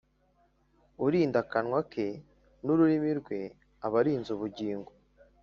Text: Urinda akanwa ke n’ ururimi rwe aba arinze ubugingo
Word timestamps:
Urinda 1.05 1.37
akanwa 1.43 1.79
ke 1.91 2.05
n’ 2.63 2.67
ururimi 2.73 3.11
rwe 3.19 3.39
aba 3.85 3.97
arinze 4.01 4.29
ubugingo 4.35 4.91